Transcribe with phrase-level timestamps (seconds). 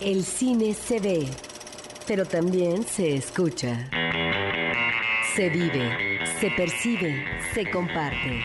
[0.00, 1.26] El cine se ve,
[2.06, 3.88] pero también se escucha.
[5.34, 8.42] Se vive, se percibe, se comparte.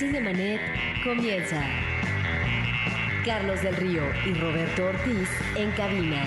[0.00, 0.60] Cinemanet
[1.04, 1.64] comienza.
[3.24, 6.24] Carlos del Río y Roberto Ortiz en cabina.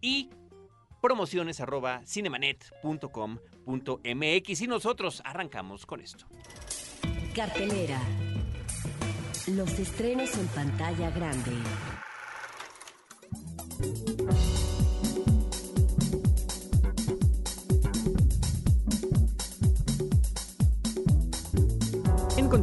[0.00, 0.30] y
[1.00, 6.26] promociones arroba cinemanet.com.mx y nosotros arrancamos con esto.
[7.34, 8.00] Cartelera.
[9.48, 11.52] Los estrenos en pantalla grande.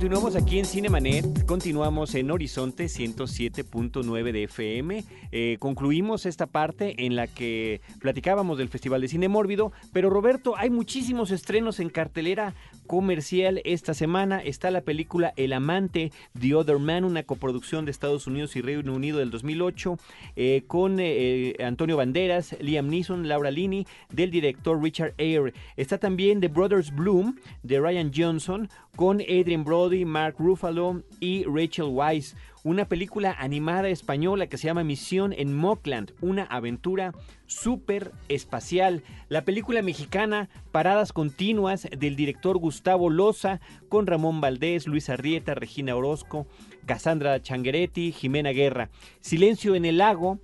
[0.01, 5.03] Continuamos aquí en Cinemanet, continuamos en Horizonte 107.9 de FM.
[5.31, 10.57] Eh, concluimos esta parte en la que platicábamos del Festival de Cine Mórbido, pero Roberto,
[10.57, 12.55] hay muchísimos estrenos en cartelera
[12.91, 14.43] comercial esta semana.
[14.43, 18.93] Está la película El Amante, The Other Man, una coproducción de Estados Unidos y Reino
[18.93, 19.97] Unido del 2008,
[20.35, 25.53] eh, con eh, Antonio Banderas, Liam Neeson, Laura Linney, del director Richard Eyre.
[25.77, 31.85] Está también The Brothers Bloom, de Ryan Johnson, con Adrian Brody, Mark Ruffalo y Rachel
[31.91, 32.35] Weisz.
[32.63, 37.11] Una película animada española que se llama Misión en Mockland, una aventura
[37.47, 39.01] súper espacial.
[39.29, 45.95] La película mexicana Paradas Continuas del director Gustavo Loza con Ramón Valdés, Luis Arrieta, Regina
[45.95, 46.45] Orozco,
[46.85, 48.91] Cassandra Changueretti, Jimena Guerra.
[49.21, 50.37] Silencio en el lago,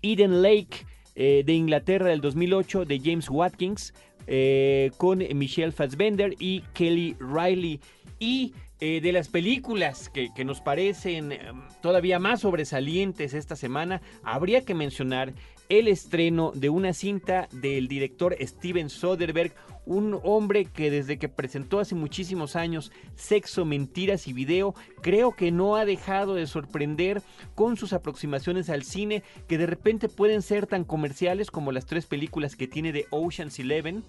[0.00, 0.86] Eden Lake
[1.16, 3.92] eh, de Inglaterra del 2008 de James Watkins.
[4.26, 7.80] Eh, con Michelle Fassbender y Kelly Riley.
[8.18, 8.54] Y
[8.86, 14.74] eh, de las películas que, nos parecen em, todavía más sobresalientes esta semana, habría que
[14.74, 15.32] mencionar
[15.70, 19.54] el estreno de una cinta del director Steven Soderbergh,
[19.86, 25.50] un hombre que desde que presentó hace muchísimos años Sexo, Mentiras y Video, creo que
[25.50, 27.22] no ha dejado de sorprender
[27.54, 32.04] con sus aproximaciones al cine que de repente pueden ser tan comerciales como las tres
[32.04, 34.04] películas que tiene de Ocean's Eleven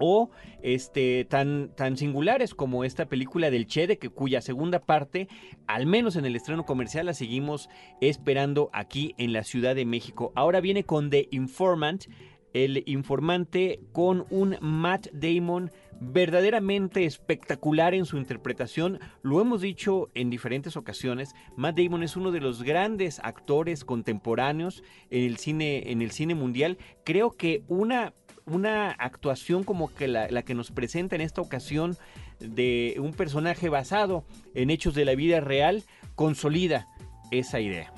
[0.00, 0.30] o
[0.62, 5.28] este, tan, tan singulares como esta película del Che, de que, cuya segunda parte,
[5.66, 7.68] al menos en el estreno comercial, la seguimos
[8.00, 10.32] esperando aquí en la Ciudad de México.
[10.34, 12.06] Ahora viene con The Informant,
[12.52, 18.98] el informante con un Matt Damon verdaderamente espectacular en su interpretación.
[19.22, 21.34] Lo hemos dicho en diferentes ocasiones.
[21.56, 26.34] Matt Damon es uno de los grandes actores contemporáneos en el cine, en el cine
[26.34, 26.78] mundial.
[27.04, 28.14] Creo que una
[28.46, 31.96] una actuación como que la, que nos presenta en esta ocasión
[32.38, 34.24] de un personaje basado
[34.54, 35.84] en hechos de la vida real
[36.14, 36.88] consolida
[37.30, 37.92] esa idea.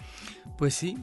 [0.58, 0.98] Pues sí,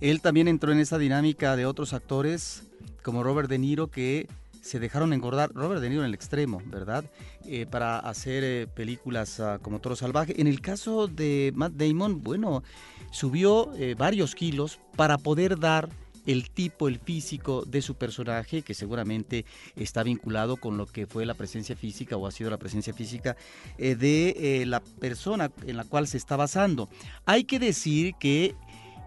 [0.00, 2.68] él también entró en esa dinámica de otros actores
[3.02, 4.28] como Robert De Niro que
[4.62, 7.04] se dejaron engordar, Robert De Niro en el extremo, ¿verdad?
[7.46, 10.40] Eh, para hacer eh, películas uh, como Toro Salvaje.
[10.40, 12.62] En el caso de Matt Damon, bueno,
[13.10, 15.88] subió eh, varios kilos para poder dar
[16.26, 19.44] el tipo, el físico de su personaje, que seguramente
[19.76, 23.36] está vinculado con lo que fue la presencia física o ha sido la presencia física
[23.78, 26.88] eh, de eh, la persona en la cual se está basando.
[27.24, 28.54] Hay que decir que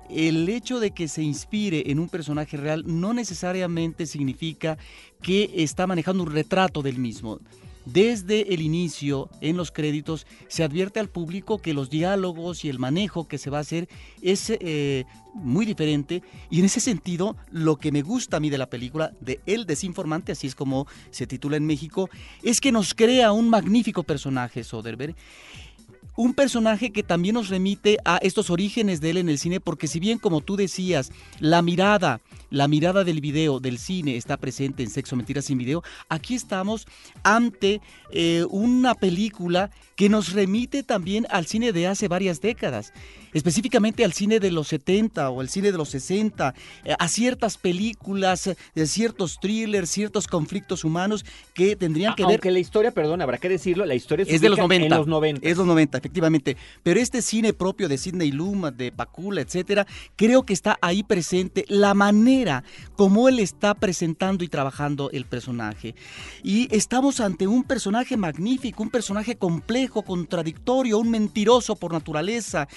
[0.10, 4.78] el hecho de que se inspire en un personaje real no necesariamente significa
[5.22, 7.40] que está manejando un retrato del mismo.
[7.86, 12.80] Desde el inicio, en los créditos, se advierte al público que los diálogos y el
[12.80, 13.88] manejo que se va a hacer
[14.22, 16.24] es eh, muy diferente.
[16.50, 19.66] Y en ese sentido, lo que me gusta a mí de la película, de El
[19.66, 22.10] Desinformante, así es como se titula en México,
[22.42, 25.16] es que nos crea un magnífico personaje, Soderbergh
[26.16, 29.88] un personaje que también nos remite a estos orígenes de él en el cine, porque
[29.88, 34.84] si bien como tú decías, la mirada, la mirada del video, del cine, está presente
[34.84, 36.88] en Sexo, Mentiras sin Video, aquí estamos
[37.24, 37.82] ante
[38.12, 42.94] eh, una película que nos remite también al cine de hace varias décadas.
[43.36, 46.56] Específicamente al cine de los 70 o el cine de los 60,
[46.86, 52.36] eh, a ciertas películas, eh, de ciertos thrillers, ciertos conflictos humanos que tendrían que ver...
[52.36, 54.86] Aunque la historia, perdón, habrá que decirlo, la historia es de los 90.
[54.86, 55.48] En los 90.
[55.48, 56.56] Es los 90, efectivamente.
[56.82, 59.86] Pero este cine propio de Sidney Luma, de Pacula, etcétera,
[60.16, 62.64] creo que está ahí presente la manera
[62.96, 65.94] como él está presentando y trabajando el personaje.
[66.42, 72.70] Y estamos ante un personaje magnífico, un personaje complejo, contradictorio, un mentiroso por naturaleza,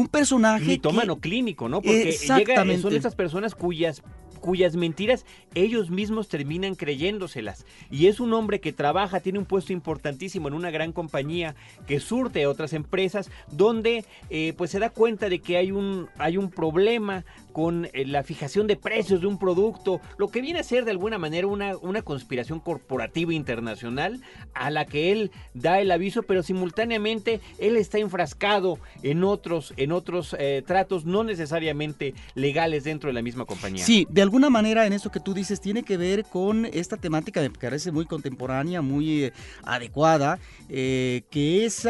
[0.00, 1.82] un personaje mitómano clínico, ¿no?
[1.82, 4.02] Porque llega, son esas personas cuyas
[4.40, 7.66] cuyas mentiras ellos mismos terminan creyéndoselas.
[7.90, 11.54] Y es un hombre que trabaja, tiene un puesto importantísimo en una gran compañía
[11.86, 16.08] que surte a otras empresas, donde eh, pues se da cuenta de que hay un,
[16.16, 20.60] hay un problema con eh, la fijación de precios de un producto, lo que viene
[20.60, 24.20] a ser de alguna manera una, una conspiración corporativa internacional
[24.54, 29.92] a la que él da el aviso, pero simultáneamente él está enfrascado en otros, en
[29.92, 33.84] otros eh, tratos no necesariamente legales dentro de la misma compañía.
[33.84, 37.42] Sí, de alguna manera en eso que tú dices tiene que ver con esta temática
[37.42, 39.32] que parece muy contemporánea, muy eh,
[39.62, 40.38] adecuada,
[40.68, 41.88] que es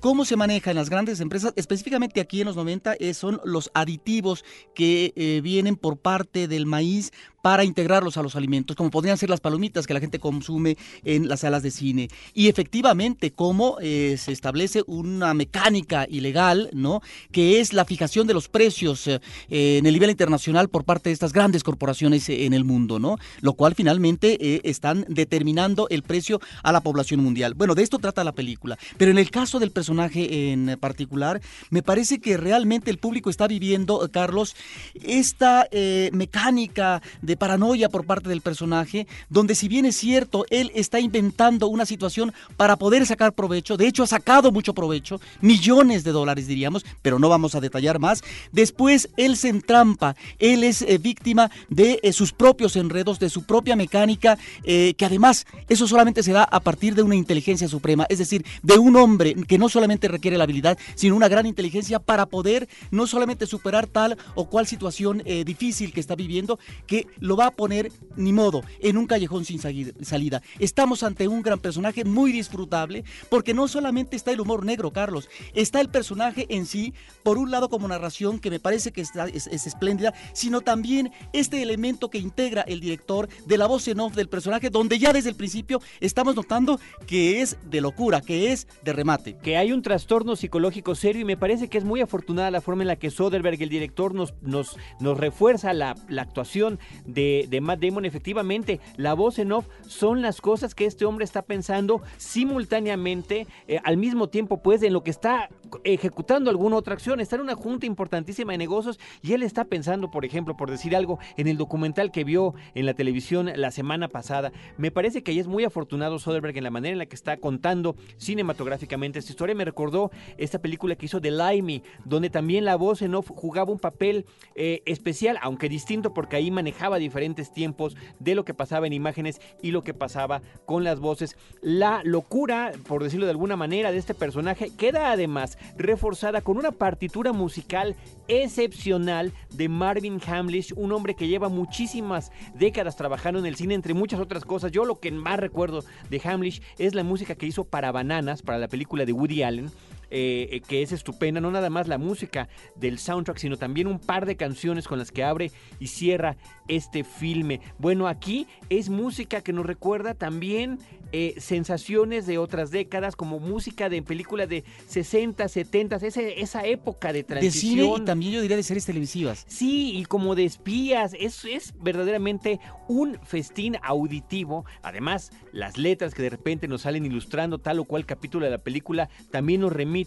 [0.00, 4.44] cómo se maneja en las grandes empresas, específicamente aquí en los 90, son los aditivos
[4.74, 7.12] que eh, vienen por parte del maíz
[7.42, 11.28] para integrarlos a los alimentos, como podrían ser las palomitas que la gente consume en
[11.28, 12.08] las salas de cine.
[12.32, 17.02] Y efectivamente, cómo eh, se establece una mecánica ilegal, ¿no?
[17.30, 21.14] Que es la fijación de los precios eh, en el nivel internacional por parte de
[21.14, 23.18] estas grandes corporaciones en el mundo, ¿no?
[23.40, 27.54] Lo cual finalmente están determinando el precio a la población mundial.
[27.54, 28.78] Bueno, de esto trata la película.
[28.96, 31.40] Pero en el caso del personaje en particular,
[31.70, 34.54] me parece que realmente el público está viviendo, Carlos,
[34.94, 40.70] esta eh, mecánica de paranoia por parte del personaje, donde si bien es cierto, él
[40.74, 46.04] está inventando una situación para poder sacar provecho, de hecho ha sacado mucho provecho, millones
[46.04, 50.82] de dólares diríamos, pero no vamos a detallar más, después él se entrampa, él es
[50.82, 56.22] eh, víctima de eh, sus propios enredos, de su propia mecánica, que además eso solamente
[56.22, 59.68] se da a partir de una inteligencia suprema, es decir, de un hombre que no
[59.68, 64.46] solamente requiere la habilidad, sino una gran inteligencia para poder no solamente superar tal o
[64.46, 68.96] cual situación, eh, difícil que está viviendo que lo va a poner, ni modo, en
[68.96, 70.42] un callejón sin salida.
[70.58, 75.28] Estamos ante un gran personaje muy disfrutable porque no solamente está el humor negro, Carlos,
[75.54, 79.26] está el personaje en sí, por un lado como narración que me parece que está,
[79.26, 84.14] es, espléndida, sino también este elemento que integra el director de la voz en off
[84.14, 88.66] del personaje, donde ya desde el principio estamos notando que es de locura, que es
[88.84, 89.36] de remate.
[89.36, 92.82] Que hay un trastorno psicológico serio y me parece que es muy afortunada la forma
[92.82, 94.62] en la que Soderbergh, el director, nos, nos
[95.00, 96.78] nos, refuerza la, actuación
[97.12, 98.04] de, de, Matt Damon.
[98.04, 103.78] Efectivamente, la voz en off son las cosas que este hombre está pensando simultáneamente, eh,
[103.84, 105.48] al mismo tiempo, pues, en lo que está
[105.84, 107.20] ejecutando alguna otra acción.
[107.20, 110.94] Está en una junta importantísima de negocios y él está pensando, por ejemplo, por decir
[110.96, 114.52] algo, en el documental que vio en la televisión la semana pasada.
[114.76, 117.36] Me parece que ahí es muy afortunado Soderbergh en la manera en la que está
[117.36, 119.54] contando cinematográficamente esta historia.
[119.54, 123.72] Me recordó esta película que hizo The Limey, donde también la voz en off jugaba
[123.72, 128.86] un papel eh, especial, aunque distinto porque ahí manejaba diferentes tiempos de lo que pasaba
[128.86, 131.36] en imágenes y lo que pasaba con las voces.
[131.60, 136.72] La locura, por decirlo de alguna manera, de este personaje queda además reforzada con una
[136.72, 137.96] partitura musical
[138.28, 143.94] excepcional de Marvin Hamlish, un hombre que lleva muchísimas décadas trabajando en el cine, entre
[143.94, 144.72] muchas otras cosas.
[144.72, 148.58] Yo lo que más recuerdo de Hamlish es la música que hizo para Bananas, para
[148.58, 149.70] la película de Woody Allen.
[150.14, 154.26] Eh, que es estupenda, no nada más la música del soundtrack, sino también un par
[154.26, 155.50] de canciones con las que abre
[155.80, 156.36] y cierra
[156.68, 157.62] este filme.
[157.78, 160.78] Bueno, aquí es música que nos recuerda también
[161.12, 167.24] eh, sensaciones de otras décadas, como música de películas de 60, 70, esa época de
[167.24, 167.76] transición.
[167.76, 169.46] De cine y también yo diría de series televisivas.
[169.48, 174.66] Sí, y como de espías, es, es verdaderamente un festín auditivo.
[174.82, 178.58] Además, las letras que de repente nos salen ilustrando tal o cual capítulo de la
[178.58, 180.01] película también nos remiten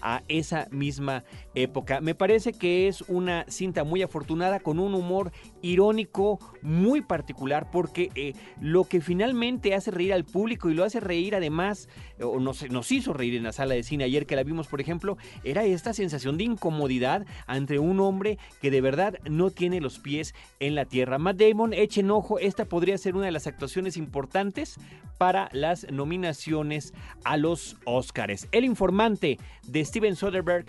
[0.00, 2.00] a esa misma época.
[2.00, 8.10] Me parece que es una cinta muy afortunada con un humor irónico muy particular porque
[8.14, 11.88] eh, lo que finalmente hace reír al público y lo hace reír además,
[12.22, 14.80] o nos, nos hizo reír en la sala de cine ayer que la vimos, por
[14.80, 19.98] ejemplo, era esta sensación de incomodidad ante un hombre que de verdad no tiene los
[19.98, 21.18] pies en la tierra.
[21.18, 24.76] Matt Damon, echen ojo, esta podría ser una de las actuaciones importantes
[25.18, 28.48] para las nominaciones a los Oscars.
[28.52, 30.66] El informante de Steven Soderbergh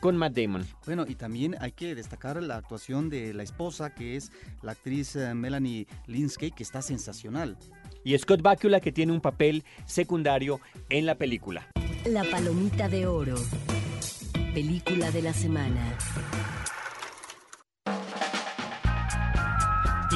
[0.00, 0.64] con Matt Damon.
[0.86, 4.30] Bueno, y también hay que destacar la actuación de la esposa, que es
[4.62, 7.56] la actriz eh, Melanie Linsky, que está sensacional
[8.04, 11.68] y Scott Bakula que tiene un papel secundario en la película.
[12.06, 13.36] La palomita de oro.
[14.54, 15.96] película de la semana.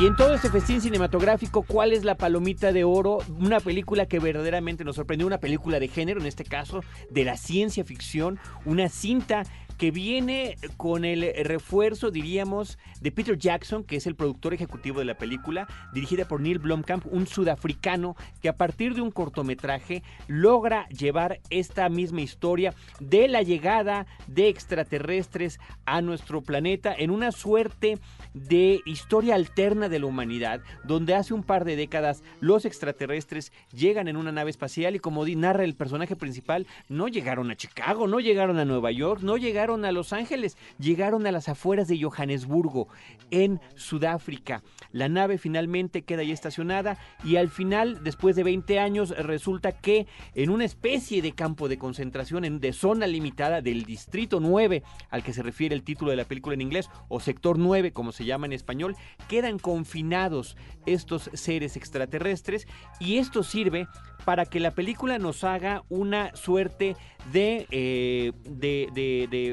[0.02, 3.18] Y en todo este festín cinematográfico, ¿cuál es la palomita de oro?
[3.38, 7.36] Una película que verdaderamente nos sorprendió, una película de género, en este caso de la
[7.36, 9.44] ciencia ficción, una cinta
[9.82, 15.06] que viene con el refuerzo, diríamos, de Peter Jackson, que es el productor ejecutivo de
[15.06, 20.88] la película, dirigida por Neil Blomkamp, un sudafricano que a partir de un cortometraje logra
[20.90, 27.98] llevar esta misma historia de la llegada de extraterrestres a nuestro planeta en una suerte
[28.34, 34.06] de historia alterna de la humanidad, donde hace un par de décadas los extraterrestres llegan
[34.06, 38.20] en una nave espacial y como narra el personaje principal, no llegaron a Chicago, no
[38.20, 42.88] llegaron a Nueva York, no llegaron a Los Ángeles, llegaron a las afueras de Johannesburgo,
[43.30, 44.62] en Sudáfrica.
[44.92, 50.06] La nave finalmente queda ahí estacionada y al final, después de 20 años, resulta que
[50.34, 55.22] en una especie de campo de concentración, en, de zona limitada del Distrito 9, al
[55.22, 58.26] que se refiere el título de la película en inglés, o Sector 9, como se
[58.26, 58.96] llama en español,
[59.28, 62.68] quedan confinados estos seres extraterrestres
[63.00, 63.88] y esto sirve
[64.24, 66.96] para que la película nos haga una suerte
[67.32, 69.51] de, eh, de,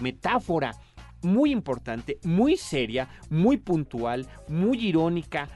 [0.00, 0.72] metáfora
[1.22, 5.48] muy importante, muy seria, muy puntual, muy irónica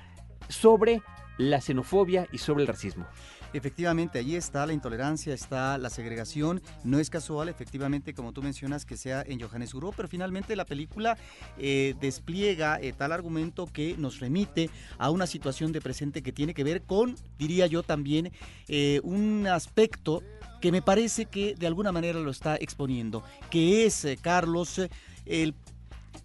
[0.48, 1.00] sobre
[1.38, 3.06] la xenofobia y sobre el racismo.
[3.54, 6.60] Efectivamente, ahí está la intolerancia, está la segregación.
[6.82, 11.16] No es casual, efectivamente, como tú mencionas, que sea en Johannesburgo, pero finalmente la película
[11.56, 16.52] eh, despliega eh, tal argumento que nos remite a una situación de presente que tiene
[16.52, 18.32] que ver con, diría yo también,
[18.66, 20.24] eh, un aspecto
[20.60, 24.80] que me parece que de alguna manera lo está exponiendo, que es, Carlos,
[25.26, 25.54] el,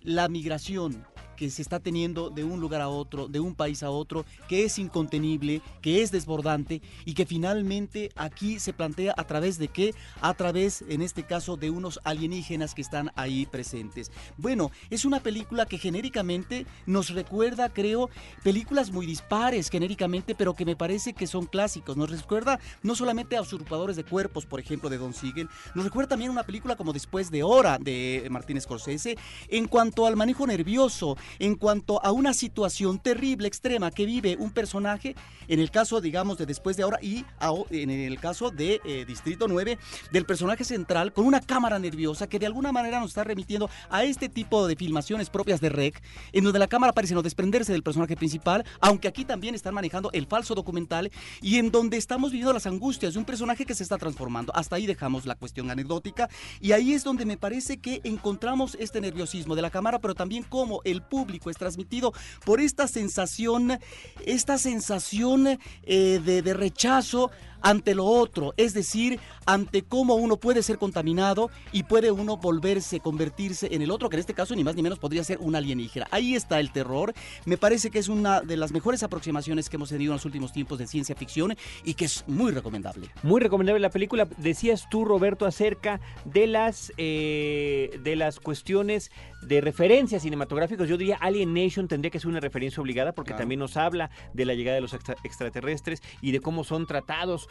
[0.01, 1.05] la migración,
[1.39, 4.65] que se está teniendo de un lugar a otro, de un país a otro, que
[4.65, 9.95] es incontenible, que es desbordante y que finalmente aquí se plantea a través de qué?
[10.19, 14.11] A través, en este caso, de unos alienígenas que están ahí presentes.
[14.35, 18.09] Bueno, es una película que genéricamente nos recuerda, creo,
[18.43, 21.95] películas muy dispares genéricamente, pero que me parece que son clásicos.
[21.95, 26.09] Nos recuerda no solamente a Usurpadores de Cuerpos, por ejemplo, de Don Siegel, nos recuerda
[26.09, 29.17] también una película como Después de Hora de Martínez Scorsese,
[29.47, 34.51] en cuanto al manejo nervioso, en cuanto a una situación terrible, extrema que vive un
[34.51, 35.15] personaje,
[35.47, 37.25] en el caso, digamos, de después de ahora y
[37.69, 39.77] en el caso de eh, Distrito 9,
[40.11, 44.03] del personaje central con una cámara nerviosa que de alguna manera nos está remitiendo a
[44.03, 47.83] este tipo de filmaciones propias de REC, en donde la cámara parece no desprenderse del
[47.83, 52.53] personaje principal, aunque aquí también están manejando el falso documental y en donde estamos viviendo
[52.53, 54.55] las angustias de un personaje que se está transformando.
[54.55, 59.01] Hasta ahí dejamos la cuestión anecdótica y ahí es donde me parece que encontramos este
[59.01, 61.18] nerviosismo de la cámara, pero también como el público
[61.49, 62.13] es transmitido
[62.45, 63.79] por esta sensación,
[64.25, 70.63] esta sensación eh, de, de rechazo ante lo otro, es decir, ante cómo uno puede
[70.63, 74.63] ser contaminado y puede uno volverse, convertirse en el otro, que en este caso ni
[74.63, 76.07] más ni menos podría ser un alienígena.
[76.11, 77.13] Ahí está el terror.
[77.45, 80.53] Me parece que es una de las mejores aproximaciones que hemos tenido en los últimos
[80.53, 83.09] tiempos de ciencia ficción y que es muy recomendable.
[83.23, 84.27] Muy recomendable la película.
[84.37, 89.11] Decías tú, Roberto, acerca de las, eh, de las cuestiones
[89.41, 90.87] de referencias cinematográficas.
[90.87, 94.45] Yo diría Alien Nation tendría que ser una referencia obligada porque también nos habla de
[94.45, 97.48] la llegada de los extraterrestres y de cómo son tratados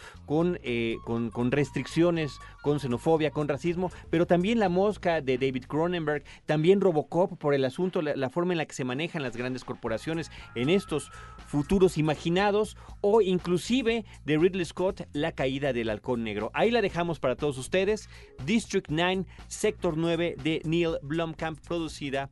[0.62, 6.24] eh, con, con, restricciones, con xenofobia, con racismo, pero también La Mosca de David Cronenberg,
[6.46, 10.30] también Robocop por el asunto, la, forma en la que se manejan las grandes corporaciones
[10.54, 11.10] en estos
[11.46, 16.50] futuros imaginados, o inclusive de Ridley Scott, La caída del halcón negro.
[16.52, 18.08] Ahí la dejamos para todos ustedes.
[18.44, 22.30] District 9, Sector 9 de Neil Blomkamp, producida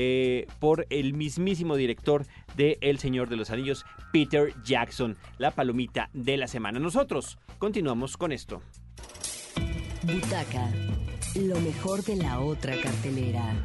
[0.00, 2.24] eh, por el mismísimo director
[2.56, 6.78] de El Señor de los Anillos, Peter Jackson, la palomita de la semana.
[6.78, 8.62] Nosotros continuamos con esto.
[10.04, 10.70] Butaca,
[11.34, 13.56] lo mejor de la otra cartelera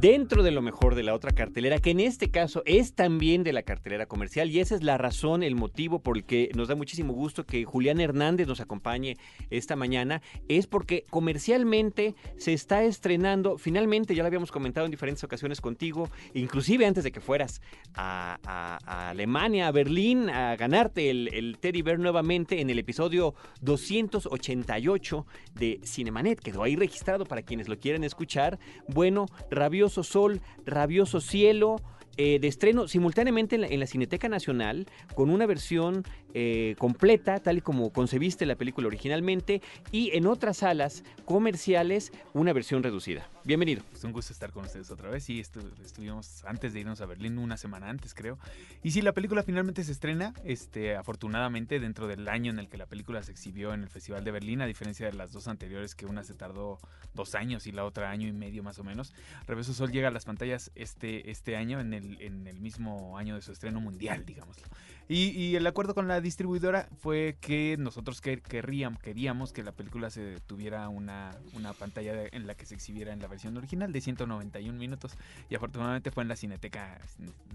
[0.00, 3.52] dentro de lo mejor de la otra cartelera, que en este caso es también de
[3.52, 6.76] la cartelera comercial y esa es la razón, el motivo por el que nos da
[6.76, 9.16] muchísimo gusto que Julián Hernández nos acompañe
[9.50, 15.24] esta mañana, es porque comercialmente se está estrenando, finalmente ya lo habíamos comentado en diferentes
[15.24, 17.60] ocasiones contigo, inclusive antes de que fueras
[17.94, 18.78] a,
[19.10, 25.80] Alemania, a Berlín, a ganarte el, el Teddy Bear nuevamente en el episodio 288 de
[25.82, 28.60] Cinemanet, quedó ahí registrado para quienes lo quieran escuchar.
[28.86, 31.76] Bueno, rabioso sol, rabioso cielo,
[32.20, 36.02] eh, de estreno simultáneamente en la, Cineteca Nacional con una versión
[36.34, 42.52] eh, completa, tal y como concebiste la película originalmente, y en otras salas comerciales una
[42.52, 43.28] versión reducida.
[43.44, 43.82] Bienvenido.
[43.94, 45.24] Es un gusto estar con ustedes otra vez.
[45.24, 48.38] Sí, estuvimos antes de irnos a Berlín, una semana antes creo.
[48.82, 52.76] Y sí, la película finalmente se estrena, este, afortunadamente, dentro del año en el que
[52.76, 55.94] la película se exhibió en el Festival de Berlín, a diferencia de las dos anteriores,
[55.94, 56.78] que una se tardó
[57.14, 59.14] dos años y la otra año y medio más o menos.
[59.46, 63.34] Reverso Sol llega a las pantallas este, este año, en el, en el mismo año
[63.34, 64.66] de su estreno mundial, digámoslo.
[65.10, 70.38] Y, el acuerdo con la distribuidora fue que nosotros querríamos, queríamos que la película se
[70.40, 74.78] tuviera una, una pantalla en la que se exhibiera en la versión original de 191
[74.78, 75.12] minutos.
[75.48, 77.00] Y afortunadamente fue en la Cineteca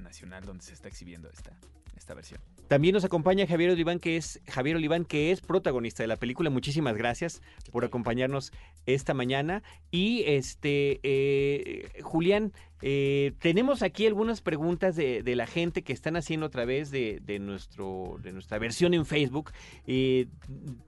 [0.01, 1.51] Nacional donde se está exhibiendo esta,
[1.95, 2.41] esta versión.
[2.67, 6.49] También nos acompaña Javier Oliván, que es Javier Oliván, que es protagonista de la película.
[6.49, 7.41] Muchísimas gracias
[7.71, 8.51] por acompañarnos
[8.87, 9.61] esta mañana.
[9.91, 12.51] Y este eh, Julián,
[12.85, 18.17] eh, tenemos aquí algunas preguntas de, la gente que están haciendo a través de, nuestro,
[18.21, 19.51] de nuestra versión en Facebook.
[19.87, 20.27] Eh,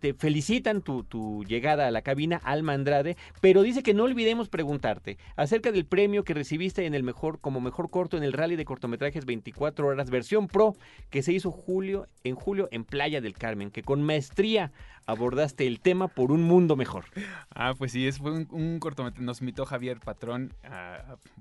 [0.02, 5.18] te felicitan tu, llegada a la cabina, Alma Andrade, pero dice que no olvidemos preguntarte
[5.38, 8.66] acerca del premio que recibiste en el mejor, como mejor corto en el rally de
[8.66, 10.76] cortometrajes 24 horas, versión pro,
[11.10, 14.74] que se hizo julio, en julio en Playa del Carmen, que con maestría
[15.06, 17.06] abordaste el tema por un mundo mejor.
[17.52, 19.24] Ah, pues sí, es, un, cortometraje.
[19.24, 20.54] Nos invitó Javier Patrón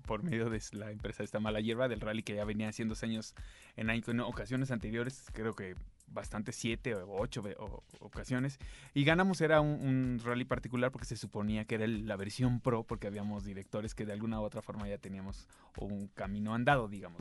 [0.07, 3.35] por medio de la empresa Esta Mala Hierba del rally que ya venía haciendo años
[3.77, 5.75] en, en ocasiones anteriores, creo que
[6.07, 7.43] bastante siete o ocho
[8.01, 8.59] ocasiones.
[8.95, 13.07] Y ganamos, era un, rally particular porque se suponía que era la versión pro, porque
[13.07, 17.21] habíamos directores que de alguna u otra forma ya teníamos un camino andado, digamos.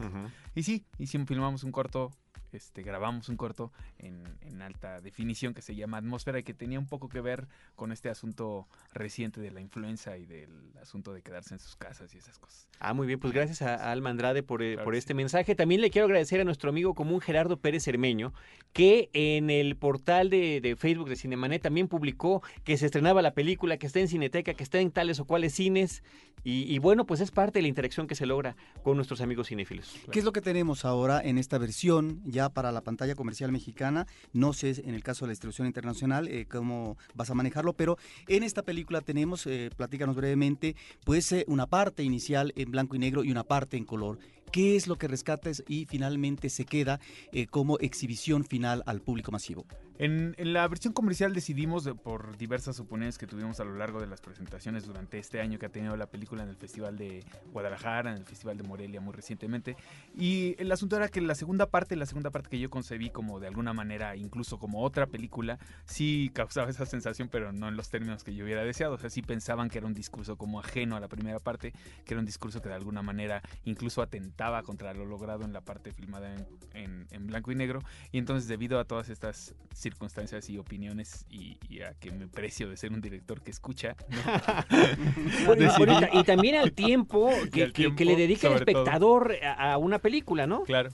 [0.55, 2.11] Y sí, hicimos, filmamos un corto
[2.53, 4.23] este, grabamos un corto en,
[4.61, 8.07] alta definición que se llama Atmósfera y que tenía un poco que ver con este
[8.09, 10.49] asunto reciente de la influenza y del
[10.81, 12.69] asunto de quedarse en sus casas y esas cosas.
[12.79, 15.53] Ah, muy bien, pues gracias a, Alma Andrade por, eh, por este mensaje.
[15.53, 18.33] También le quiero agradecer a nuestro amigo común Gerardo Pérez Hermeño,
[18.71, 23.77] que en el portal de, Facebook de Cinemanet también publicó que se estrenaba la película,
[23.77, 26.03] que está en Cineteca, que está en tales o cuales cines.
[26.45, 29.47] Y, y bueno, pues es parte de la interacción que se logra con nuestros amigos
[29.47, 29.99] cinéfilos.
[30.11, 34.07] ¿Qué es lo que tenemos ahora en esta versión ya para la pantalla comercial mexicana.
[34.31, 37.97] No sé en el caso de la distribución internacional eh, cómo vas a manejarlo, pero
[38.27, 42.99] en esta película tenemos, eh, platícanos brevemente, pues eh, una parte inicial en blanco y
[42.99, 44.19] negro y una parte en color
[44.53, 46.99] qué es lo que rescates y finalmente se queda
[47.31, 49.65] eh, como exhibición final al público masivo.
[49.97, 54.21] En, la versión comercial decidimos, por diversas opiniones que tuvimos a lo largo de las
[54.21, 58.17] presentaciones durante este año que ha tenido la película en el Festival de Guadalajara, en
[58.17, 59.75] el Festival de Morelia muy recientemente,
[60.17, 63.39] y el asunto era que la segunda parte, la segunda parte que yo concebí como
[63.39, 67.89] de alguna manera, incluso como otra película, sí causaba esa sensación, pero no en los
[67.89, 68.95] términos que yo hubiera deseado.
[68.95, 71.71] O sea, sí pensaban que era un discurso como ajeno a la primera parte,
[72.05, 75.61] que era un discurso que de alguna manera incluso atentaba contra lo logrado en la
[75.61, 76.35] parte filmada
[76.73, 77.81] en, blanco y negro.
[78.11, 82.77] Y entonces debido a todas estas circunstancias y opiniones y, a que me precio de
[82.77, 83.95] ser un director que escucha.
[86.13, 90.63] y también al tiempo que, le dedica el espectador a una película, ¿no?
[90.63, 90.89] Claro.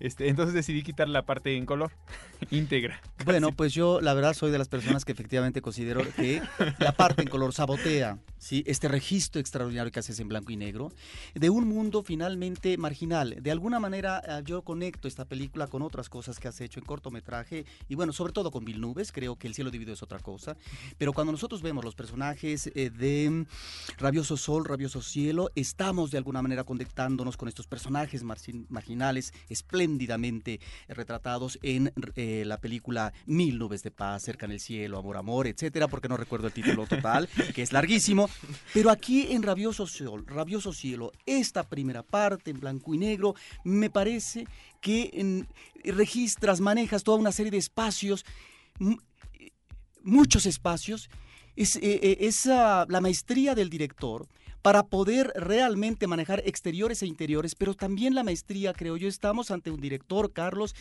[0.00, 1.92] Este, entonces decidí quitar la parte en color
[2.50, 3.00] íntegra.
[3.24, 6.42] Bueno, pues yo la verdad soy de las personas que efectivamente considero que
[6.78, 8.64] la parte en color sabotea ¿sí?
[8.66, 10.92] este registro extraordinario que haces en blanco y negro
[11.34, 13.36] de un mundo finalmente marginal.
[13.40, 16.86] De alguna manera ah, yo conecto esta película con otras cosas que has hecho en
[16.86, 20.56] cortometraje y bueno, sobre todo con Nubes, creo que El cielo dividido es otra cosa,
[20.96, 23.46] pero cuando nosotros vemos los personajes eh, de
[23.98, 31.58] Rabioso Sol, Rabioso Cielo, estamos de alguna manera conectándonos con estos personajes marginales, espléndidamente retratados
[31.62, 35.88] en eh, la película Mil nubes de paz, Cerca en el cielo, Amor, Amor, etcétera,
[35.88, 38.29] porque no recuerdo el título total, que es larguísimo.
[38.72, 43.90] Pero aquí en Rabioso Sol, Rabioso Cielo, esta primera parte en blanco y negro, me
[43.90, 44.46] parece
[44.80, 45.46] que
[45.84, 48.24] registras, manejas toda una serie de espacios,
[50.02, 51.10] muchos espacios.
[51.56, 54.26] Es, eh, eh, la maestría del director
[54.62, 59.70] para poder realmente manejar exteriores e interiores, pero también la maestría, creo yo, estamos ante
[59.70, 60.74] un director, Carlos,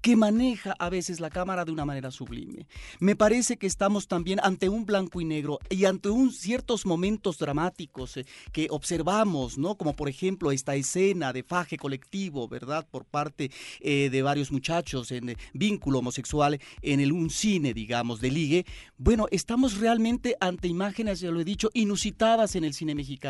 [0.00, 2.66] que maneja a veces la cámara de una manera sublime.
[2.98, 7.38] Me parece que estamos también ante un blanco y negro y ante un ciertos momentos
[7.38, 9.76] dramáticos eh, que observamos, ¿no?
[9.76, 12.86] Como por ejemplo esta escena de faje colectivo, ¿verdad?
[12.90, 18.20] Por parte eh, de varios muchachos en eh, vínculo homosexual en el, un cine, digamos,
[18.20, 18.66] de ligue.
[18.96, 23.25] Bueno, estamos realmente ante imágenes, ya lo he dicho, inusitadas en el cine mexicano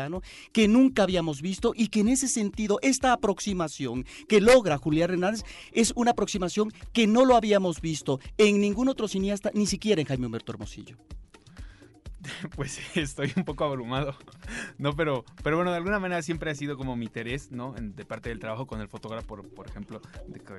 [0.51, 5.43] que nunca habíamos visto y que en ese sentido esta aproximación que logra Julián Hernández
[5.71, 10.07] es una aproximación que no lo habíamos visto en ningún otro cineasta, ni siquiera en
[10.07, 10.97] Jaime Humberto Hermosillo.
[12.55, 14.15] Pues estoy un poco abrumado,
[14.77, 14.95] ¿no?
[14.95, 17.73] Pero, pero bueno, de alguna manera siempre ha sido como mi interés, ¿no?
[17.77, 20.01] de parte del trabajo con el fotógrafo, por, por ejemplo,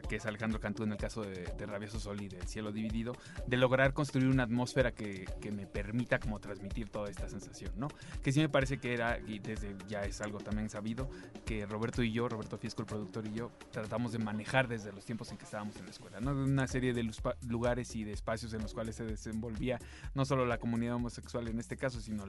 [0.08, 3.14] que es Alejandro Cantú en el caso de, de, Rabioso Sol y del Cielo Dividido,
[3.46, 7.88] de lograr construir una atmósfera que, que, me permita como transmitir toda esta sensación, ¿no?
[8.22, 11.10] Que sí me parece que era, y desde ya es algo también sabido,
[11.44, 15.04] que Roberto y yo, Roberto Fiesco, el productor y yo, tratamos de manejar desde los
[15.04, 16.32] tiempos en que estábamos en la escuela, ¿no?
[16.32, 17.10] Una serie de
[17.48, 19.78] lugares y de espacios en los cuales se desenvolvía
[20.14, 22.24] no solo la comunidad homosexual en este caso, sino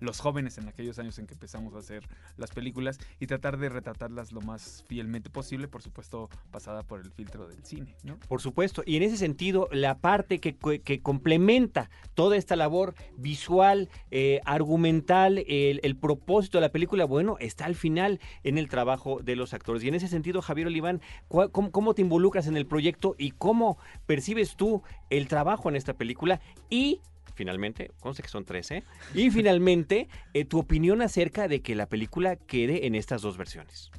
[0.00, 3.68] los jóvenes en aquellos años en que empezamos a hacer las películas y tratar de
[3.68, 7.96] retratarlas lo más fielmente posible, por supuesto, pasada por el filtro del cine.
[8.28, 10.56] Por supuesto, y en ese sentido, la parte que,
[11.02, 17.64] complementa toda esta labor visual, eh, argumental, el, el, propósito de la película, bueno, está
[17.64, 19.82] al final en el trabajo de los actores.
[19.84, 23.78] Y en ese sentido, Javier Oliván, ¿cómo, cómo te involucras en el proyecto y cómo
[24.06, 26.40] percibes tú el trabajo en esta película?
[26.70, 27.00] Y
[27.34, 28.82] finalmente, conste que son 13,
[29.14, 33.90] y finalmente, eh, tu opinión acerca de que la película quede en estas dos versiones.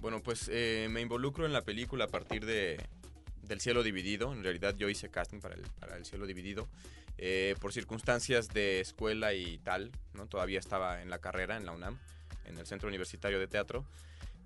[0.00, 2.78] Bueno, pues eh, me involucro en la película a partir de,
[3.42, 4.32] del cielo dividido.
[4.32, 6.68] En realidad yo hice casting para el, para el cielo dividido.
[7.18, 10.26] Eh, por circunstancias de escuela y tal, ¿no?
[10.26, 11.98] todavía estaba en la carrera en la UNAM,
[12.44, 13.86] en el Centro Universitario de Teatro.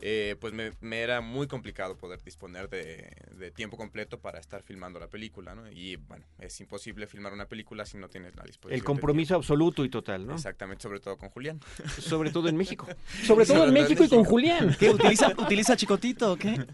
[0.02, 5.08] Eh, pues me, era muy complicado poder disponer de, tiempo completo para estar filmando la
[5.08, 5.70] película, ¿no?
[5.70, 8.78] Y bueno, es imposible filmar una película si no tienes la disposición.
[8.78, 10.34] El compromiso absoluto y total, ¿no?
[10.34, 11.60] Exactamente, sobre todo con Julián.
[11.98, 12.86] Sobre todo en México.
[13.24, 14.74] Sobre todo en México, y con Julián.
[14.78, 14.90] ¿Qué?
[14.90, 16.66] ¿Utiliza, utiliza Chicotito o qué?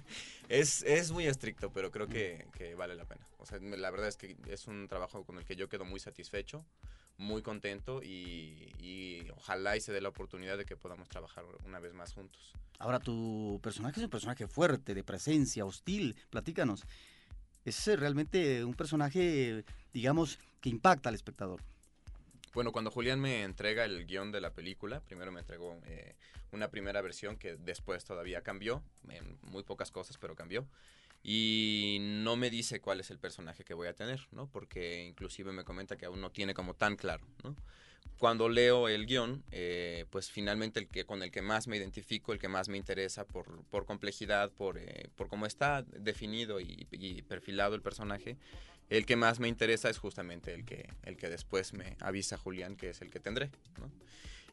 [0.48, 3.26] Es, es muy estricto, pero creo que, que vale la pena.
[3.38, 5.98] O sea, la verdad es que es un trabajo con el que yo quedo muy
[5.98, 6.64] satisfecho
[7.18, 11.92] muy contento y, ojalá y se dé la oportunidad de que podamos trabajar una vez
[11.94, 12.54] más juntos.
[12.78, 16.16] Ahora, tu personaje es un personaje fuerte, de presencia, hostil.
[16.30, 16.84] Platícanos.
[17.64, 21.62] Es eh, realmente un personaje, digamos, que impacta al espectador.
[22.54, 26.14] Bueno, cuando Julián me entrega el guion de la película, primero me entregó eh,
[26.52, 30.66] una primera versión que después todavía cambió, en muy pocas cosas, pero cambió
[31.22, 34.48] y no me dice cuál es el personaje que voy a tener, ¿no?
[34.48, 37.56] Porque inclusive me comenta que aún no tiene como tan claro, ¿no?
[38.18, 42.32] Cuando leo el guion, eh, pues finalmente el que con el que más me identifico,
[42.32, 46.86] el que más me interesa por, por complejidad, por, eh, por cómo está definido y,
[46.92, 48.38] y, perfilado el personaje,
[48.88, 52.76] el que más me interesa es justamente el que, el que después me avisa Julián
[52.76, 53.90] que es el que tendré, ¿no?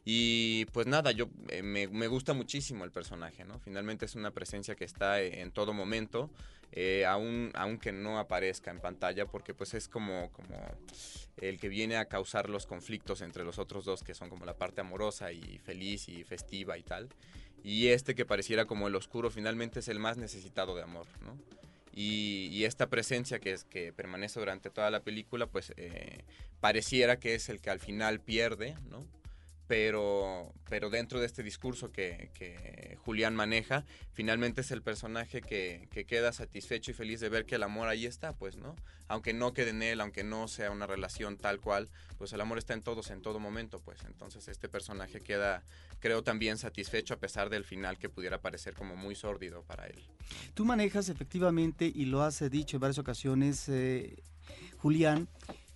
[0.04, 3.58] Y pues nada, yo eh, me, gusta muchísimo el personaje, ¿no?
[3.58, 6.30] Finalmente es una presencia que está en todo momento,
[6.72, 10.56] eh, aunque no aparezca en pantalla, porque pues es como, como
[11.38, 14.58] el que viene a causar los conflictos entre los otros dos, que son como la
[14.58, 17.08] parte amorosa y feliz y festiva y tal.
[17.62, 21.38] Y este que pareciera como el oscuro, finalmente es el más necesitado de amor, ¿no?
[21.96, 26.24] Y, y, esta presencia que es que permanece durante toda la película pues eh,
[26.58, 29.06] pareciera que es el que al final pierde no
[29.66, 35.88] pero, pero dentro de este discurso que, que Julián maneja, finalmente es el personaje que,
[35.90, 38.76] que, queda satisfecho y feliz de ver que el amor ahí está, pues, ¿no?
[39.08, 42.58] Aunque no quede en él, aunque no sea una relación tal cual, pues el amor
[42.58, 44.04] está en todos, en todo momento, pues.
[44.04, 45.62] Entonces este personaje queda,
[45.98, 50.02] creo, también satisfecho a pesar del final que pudiera parecer como muy sórdido para él.
[50.52, 54.22] Tú manejas efectivamente, y lo has dicho en varias ocasiones, eh,
[54.76, 55.28] Julián,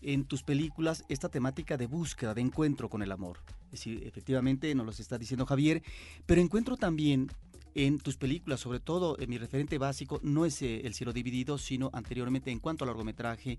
[0.03, 3.39] en tus películas esta temática de búsqueda, de encuentro con el amor.
[3.69, 5.83] Es decir, efectivamente nos lo está diciendo Javier,
[6.27, 7.29] pero encuentro también
[7.75, 11.59] en tus películas, sobre todo en mi referente básico, no es eh, El cielo dividido,
[11.59, 13.59] sino anteriormente en cuanto a largometraje,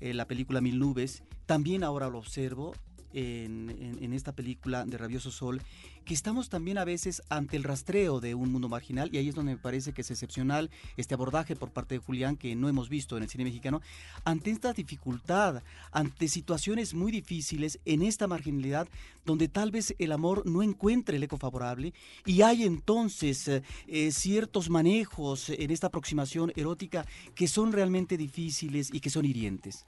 [0.00, 2.74] eh, la película Mil Nubes, también ahora lo observo
[3.12, 5.62] en, esta película de Rabioso Sol,
[6.04, 9.34] que estamos también a veces ante el rastreo de un mundo marginal y ahí es
[9.34, 12.88] donde me parece que es excepcional este abordaje por parte de Julián que no hemos
[12.88, 13.80] visto en el cine mexicano,
[14.24, 18.88] ante esta dificultad, ante situaciones muy difíciles en esta marginalidad
[19.24, 21.92] donde tal vez el amor no encuentre el eco favorable
[22.24, 28.90] y hay entonces eh, eh, ciertos manejos en esta aproximación erótica que son realmente difíciles
[28.92, 29.84] y que son hirientes.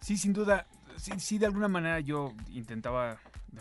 [0.00, 3.18] Sí, sin duda sí, sí, de alguna manera yo intentaba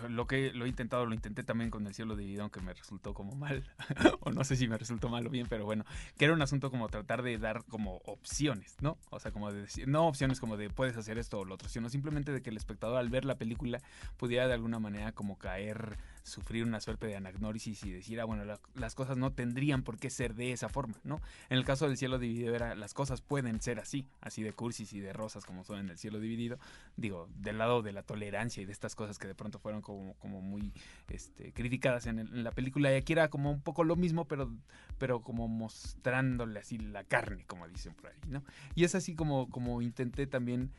[0.09, 3.13] lo que lo he intentado, lo intenté también con el cielo dividido, aunque me resultó
[3.13, 3.63] como mal,
[4.21, 5.85] o no sé si me resultó mal o bien, pero bueno,
[6.17, 8.97] que era un asunto como tratar de dar como opciones, ¿no?
[9.09, 11.69] O sea, como de decir, no opciones como de puedes hacer esto o lo otro,
[11.69, 13.79] sino simplemente de que el espectador al ver la película
[14.17, 18.43] pudiera de alguna manera como caer sufrir una suerte de anagnórisis y decir, ah, bueno,
[18.73, 21.21] las cosas no tendrían por qué ser de esa forma, ¿no?
[21.49, 24.91] En el caso del cielo dividido era, las cosas pueden ser así, así de cursis
[24.93, 26.57] y de rosas como son en el cielo dividido,
[26.97, 30.13] digo, del lado de la tolerancia y de estas cosas que de pronto fueron como,
[30.15, 30.73] como muy
[31.09, 34.51] este, criticadas en, la película, y aquí era como un poco lo mismo, pero,
[34.97, 38.43] pero como mostrándole así la carne, como dicen por ahí, ¿no?
[38.75, 40.71] Y es así como, como intenté también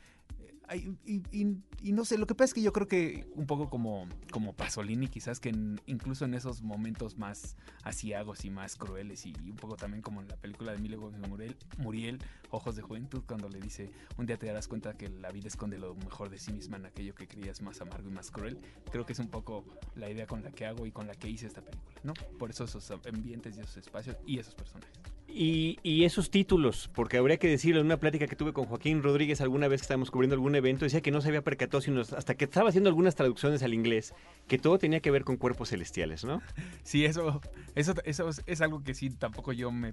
[0.75, 4.53] Y, no sé, lo que pasa es que yo creo que un poco como, como
[4.53, 5.53] Pasolini, quizás que
[5.87, 10.29] incluso en esos momentos más asiagos y más crueles, y un poco también como en
[10.29, 12.19] la película de Emilio Gómez Muriel, Muriel,
[12.51, 15.79] Ojos de Juventud, cuando le dice, un día te darás cuenta que la vida esconde
[15.79, 18.59] lo mejor de sí misma en aquello que creías más amargo y más cruel.
[18.91, 21.29] Creo que es un poco la idea con la que hago y con la que
[21.29, 22.15] hice esta película, ¿no?
[22.39, 25.16] Por eso esos ambientes y esos espacios y esos personajes.
[25.39, 29.03] Y, y esos títulos, porque habría que decirlo en una plática que tuve con Joaquín
[29.03, 32.01] Rodríguez alguna vez que estábamos cubriendo algún evento, decía que no se había percatado sino
[32.01, 34.15] hasta que estaba haciendo algunas traducciones al inglés,
[34.49, 36.41] que todo tenía que ver con cuerpos celestiales, ¿no?
[36.85, 37.43] Sí, eso,
[37.75, 39.93] eso, eso es, algo que sí tampoco yo me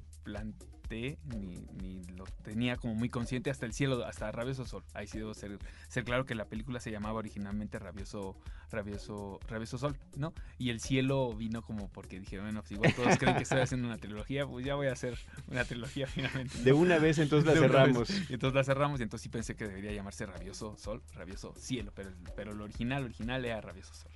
[0.93, 4.84] ni, ni lo tenía como muy consciente hasta el cielo, hasta Rabioso Sol.
[4.93, 8.36] Ahí sí debo ser, ser claro que la película se llamaba originalmente Rabioso,
[8.71, 10.34] Rabioso, Rabioso Sol, ¿no?
[10.58, 13.88] Y el cielo vino como porque dije, bueno, pues igual todos creen que estoy haciendo
[13.88, 16.58] una trilogía, pues ya voy a hacer una trilogía finalmente.
[16.60, 18.10] De una vez entonces la cerramos.
[18.10, 18.29] vez.
[18.29, 22.12] Entonces la cerramos y entonces sí pensé que debería llamarse Rabioso Sol, Rabioso Cielo, pero,
[22.36, 24.12] pero el original, original era Rabioso Sol.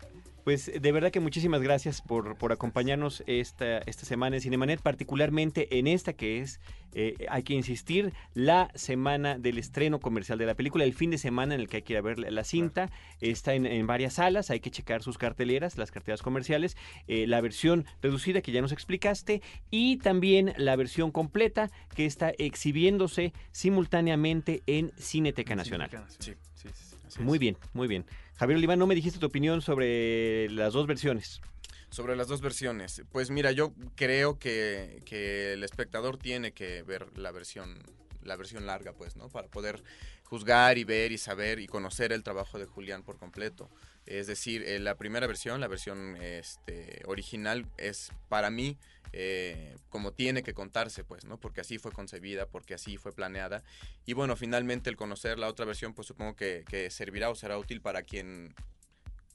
[0.48, 5.78] Pues de verdad que muchísimas gracias por, por acompañarnos esta, esta semana en Cinemanet, particularmente
[5.78, 6.62] en esta que es,
[6.94, 11.18] eh, hay que insistir, la semana del estreno comercial de la película, el fin de
[11.18, 12.90] semana en el que hay que ir a ver la, cinta,
[13.22, 17.42] está en, en varias salas, hay que checar sus carteleras, las carteleras comerciales, eh, la
[17.42, 24.64] versión reducida que ya nos explicaste y también la versión completa que está exhibiéndose simultáneamente
[24.68, 25.90] en Cineteca Nacional.
[26.20, 26.34] Sí.
[26.56, 26.96] sí, sí, sí.
[27.06, 27.26] Así es.
[27.26, 28.06] Muy bien, muy bien.
[28.36, 31.42] Javier Oliván, no me dijiste tu opinión sobre las dos versiones.
[31.90, 33.02] Sobre las dos versiones.
[33.12, 37.82] Pues mira, yo creo que, que el espectador tiene que ver la versión,
[38.24, 39.30] la versión larga, pues, ¿no?
[39.30, 39.84] Para poder
[40.24, 43.70] juzgar y ver y saber y conocer el trabajo de Julián por completo.
[44.06, 48.78] Es decir, eh, la primera versión, la versión este, original, es para mí
[49.14, 51.40] eh, como tiene que contarse, pues, ¿no?
[51.40, 53.64] Porque así fue concebida, porque así fue planeada.
[54.06, 57.58] Y bueno, finalmente el conocer la otra versión, pues supongo que, que servirá o será
[57.58, 58.54] útil para quien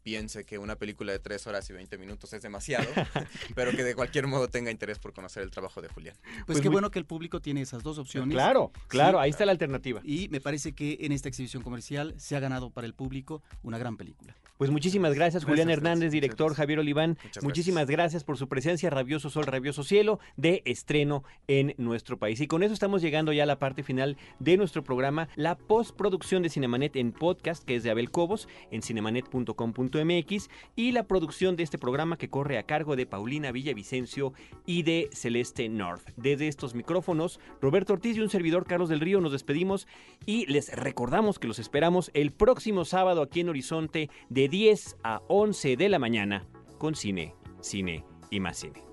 [0.02, 2.84] piense que una película de 3 horas y 20 minutos es demasiado,
[3.54, 6.16] pero que de cualquier modo tenga interés por conocer el trabajo de Julián.
[6.22, 8.34] Pues, Pues qué muy- bueno que el público tiene esas dos opciones.
[8.34, 9.24] Claro, claro, Sí.
[9.24, 10.00] ahí está la alternativa.
[10.04, 13.78] Y me parece que en esta exhibición comercial se ha ganado para el público una
[13.78, 14.34] gran película.
[14.62, 16.58] Pues muchísimas gracias, Gracias Julián Hernández, director, gracias.
[16.58, 17.18] Javier Oliván.
[17.24, 22.40] Muchas Muchísimas gracias por su presencia, Rabioso Sol, Rabioso Cielo, de estreno en nuestro país.
[22.40, 26.44] Y con eso estamos llegando ya a la parte final de nuestro programa, la postproducción
[26.44, 31.64] de Cinemanet en podcast, que es de Abel Cobos, en cinemanet.com.mx, y la producción de
[31.64, 34.32] este programa que corre a cargo de Paulina Villavicencio
[34.64, 36.08] y de Celeste North.
[36.16, 39.88] Desde estos micrófonos, Roberto Ortiz y un servidor Carlos del Río nos despedimos
[40.24, 45.22] y les recordamos que los esperamos el próximo sábado aquí en Horizonte de 10 a
[45.28, 48.84] 11 de la mañana con cine, cine y más cine.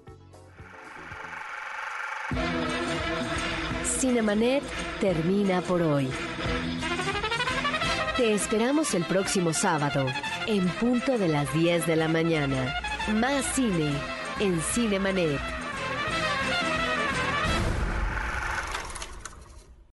[3.84, 4.64] Cinemanet
[5.02, 6.08] termina por hoy.
[8.16, 10.06] Te esperamos el próximo sábado,
[10.48, 12.74] en punto de las 10 de la mañana.
[13.16, 13.92] Más cine
[14.40, 15.59] en Cinemanet.